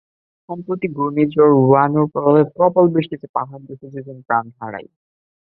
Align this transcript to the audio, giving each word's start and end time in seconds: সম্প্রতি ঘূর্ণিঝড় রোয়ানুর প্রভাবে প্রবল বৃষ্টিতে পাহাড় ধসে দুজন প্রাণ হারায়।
সম্প্রতি 0.49 0.87
ঘূর্ণিঝড় 0.97 1.51
রোয়ানুর 1.57 2.05
প্রভাবে 2.13 2.43
প্রবল 2.55 2.85
বৃষ্টিতে 2.93 3.27
পাহাড় 3.35 3.63
ধসে 3.67 3.87
দুজন 3.93 4.17
প্রাণ 4.27 4.45
হারায়। 4.59 4.89